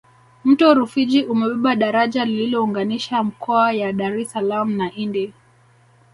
[0.43, 5.33] mto rufiji umebeba daraja lilounganisha mkoa ya dar es salaam na indi